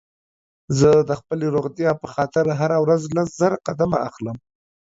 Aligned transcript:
زه 0.79 0.91
د 1.09 1.11
خپلې 1.19 1.45
روغتيا 1.55 1.91
په 2.01 2.07
خاطر 2.13 2.45
هره 2.59 2.77
ورځ 2.83 3.01
لس 3.15 3.29
زره 3.41 3.57
قدمه 3.67 3.97
اخلم 4.07 4.37